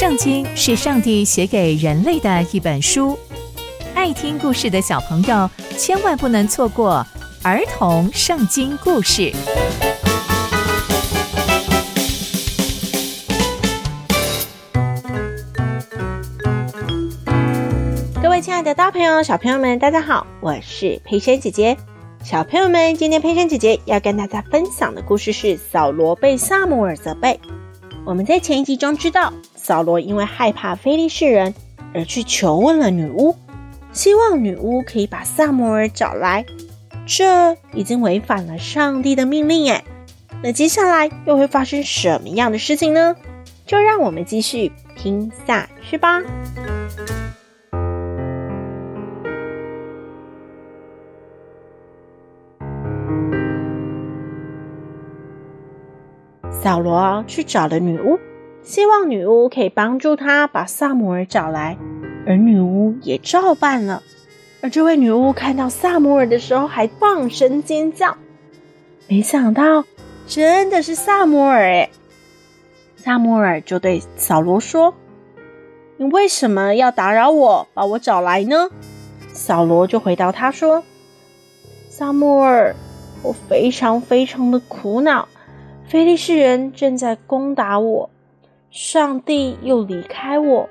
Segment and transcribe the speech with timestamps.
[0.00, 3.18] 圣经是上帝写给人类的一本书，
[3.94, 7.06] 爱听故事的小朋友千万不能错过
[7.42, 9.30] 儿童圣经故事。
[18.22, 21.76] 各位亲爱的大朋友、小朋友们，大家好，我是佩珊姐姐。
[22.24, 27.38] 小朋友们，今天佩珊姐姐要跟大家分享的故事是扫罗被撒母耳责备。
[28.06, 29.30] 我们在前一集中知道。
[29.70, 31.54] 扫罗因为害怕菲利士人，
[31.94, 33.36] 而去求问了女巫，
[33.92, 36.44] 希望女巫可以把萨摩尔找来。
[37.06, 39.84] 这已经违反了上帝的命令耶。
[40.42, 43.14] 那接下来又会发生什么样的事情呢？
[43.64, 46.20] 就让我们继续听下去吧。
[56.50, 58.18] 扫罗去找了女巫。
[58.62, 61.76] 希望女巫可以帮助他把萨姆尔找来，
[62.26, 64.02] 而女巫也照办了。
[64.62, 68.16] 而这位女巫看到萨姆尔的时候，还放声尖叫。
[69.08, 69.84] 没想到，
[70.26, 71.90] 真的是萨姆尔诶！
[72.96, 74.94] 萨姆尔就对扫罗说
[75.96, 78.68] ：“你为什么要打扰我，把我找来呢？”
[79.32, 80.84] 扫罗就回答他说
[81.88, 82.76] ：“萨姆尔，
[83.22, 85.26] 我非常非常的苦恼，
[85.88, 88.10] 菲利士人正在攻打我。”
[88.70, 90.68] 上帝又离开我，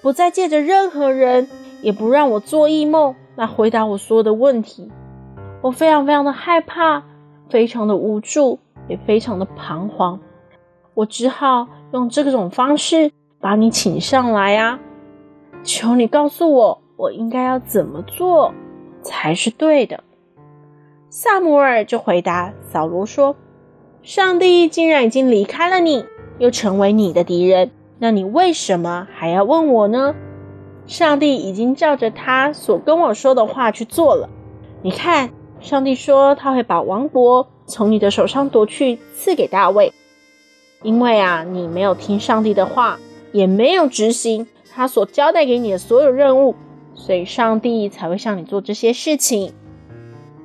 [0.00, 1.48] 不再借着任何人，
[1.82, 4.90] 也不让我做异梦来回答我所有的问题。
[5.60, 7.02] 我非常非常的害怕，
[7.50, 10.20] 非常的无助，也非常的彷徨。
[10.94, 14.80] 我只好用这种方式把你请上来啊！
[15.62, 18.54] 求你告诉我，我应该要怎么做
[19.02, 20.02] 才是对的？
[21.10, 23.36] 撒摩尔就回答扫罗说
[24.02, 26.06] ：“上帝竟然已经离开了你。”
[26.38, 30.14] 又成为你的敌人，那你为什么还要问我呢？
[30.86, 34.28] 上帝已经照着他所跟我说的话去做了。
[34.82, 39.92] 你看，上帝说他会把王国从你的手上夺去，赐给大卫。
[40.82, 42.98] 因为啊，你没有听上帝的话，
[43.32, 46.54] 也没有执行他所交代给你的所有任务，
[46.94, 49.54] 所以上帝才会向你做这些事情。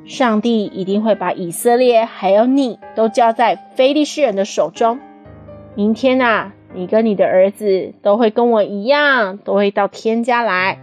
[0.05, 4.99] 上帝一定会把以色列还有你都交在非利士人的手中。
[5.79, 10.77] 明天呐、你跟你的儿子都会跟我一样，都会到天家来，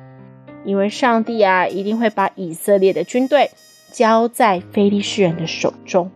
[0.65, 3.51] 因为上帝啊，一定会把以色列的军队
[3.93, 6.11] 交在非利士人的手中。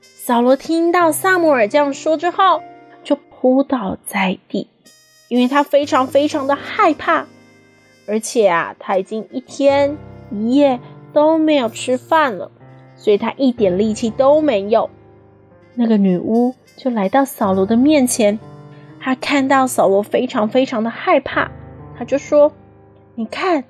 [0.00, 2.62] 扫罗听到撒母耳这样说之后，
[3.02, 4.68] 就扑倒在地，
[5.26, 7.26] 因为他非常非常的害怕，
[8.06, 9.96] 而且啊，他已经一天
[10.30, 10.78] 一夜
[11.12, 12.52] 都没有吃饭了，
[12.96, 14.88] 所以他一点力气都没有。
[15.74, 18.38] 那个女巫就来到扫罗的面前，
[19.00, 21.50] 她看到扫罗非常非常的害怕，
[21.96, 22.52] 她就说
[23.14, 23.64] ：“你看，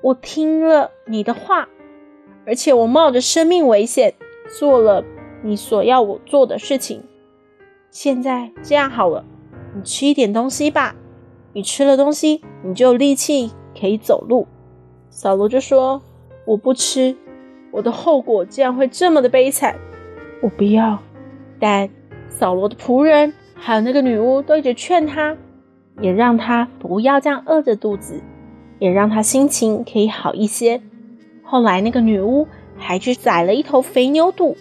[0.00, 1.68] 我听了你的话，
[2.46, 4.14] 而且我冒着生命危险
[4.58, 5.04] 做了
[5.42, 7.02] 你所要我做的事情。
[7.90, 9.24] 现在这样好了，
[9.74, 10.94] 你吃一点东西吧，
[11.52, 14.46] 你吃了东西，你就有力气可以走路。”
[15.10, 16.02] 扫罗就说
[16.44, 17.16] ：“我不吃，
[17.70, 19.76] 我的后果竟然会这么的悲惨，
[20.40, 20.98] 我不要。”
[21.58, 21.88] 但
[22.28, 25.36] 扫罗的仆人还有那个女巫都一直劝他，
[26.00, 28.20] 也让他不要这样饿着肚子，
[28.78, 30.80] 也让他心情可以好一些。
[31.42, 34.56] 后来那个女巫还去宰了一头肥牛肚，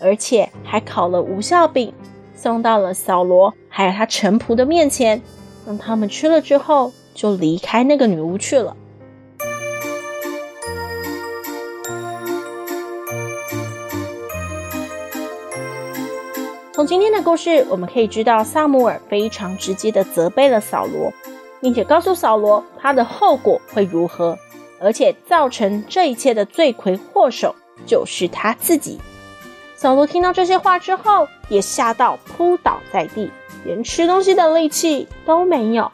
[0.00, 1.92] 而且还烤了无酵饼，
[2.34, 5.22] 送到了扫罗还有他臣仆的面前，
[5.66, 8.76] 让他们吃了之后就离开那个女巫去了。
[16.74, 21.12] 从今天的故事，我们可以知道，撒母耳非常直接的责备了扫罗，
[21.60, 24.38] 并且告诉扫罗他的后果会如何，
[24.80, 28.98] 而且造成这一切的罪魁祸首就是他自己。
[29.76, 33.30] 扫罗听到这些话之后，也吓到扑倒在地，
[33.66, 35.92] 连吃东西的力气都没有。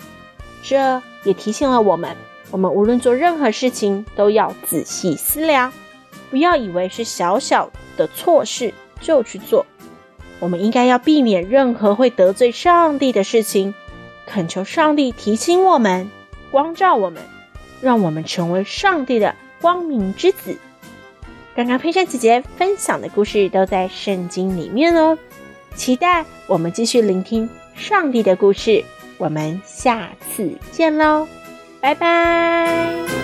[0.63, 2.17] 这也提醒了我们，
[2.53, 5.73] 我们无论做任何事情，都要仔细思量，
[6.31, 9.67] 不要以为是小小的错事就去做。
[10.41, 13.75] 我们应该要避免任何会得罪上帝的事情，
[14.27, 16.11] 恳求上帝提醒我们、
[16.51, 17.23] 光照我们，
[17.81, 20.57] 让我们成为上帝的光明之子。
[21.57, 25.19] 刚刚佩珊姐姐分享的故事都在圣经里面哦，
[25.75, 28.85] 期待我们继续聆听上帝的故事。
[29.17, 31.27] 我们下次见喽，
[31.81, 33.18] 拜拜。